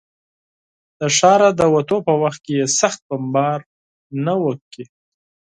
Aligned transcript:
د 0.99 1.01
ښاره 1.17 1.49
د 1.59 1.61
وتو 1.73 1.97
په 2.07 2.13
وخت 2.21 2.39
کې 2.45 2.53
یې 2.59 2.67
سخت 2.79 2.99
بمبار 3.09 3.59
نه 4.25 4.33
و 4.41 4.43
کړی. 4.69 4.85